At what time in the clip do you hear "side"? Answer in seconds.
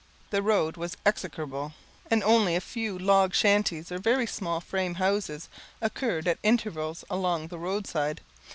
7.85-8.21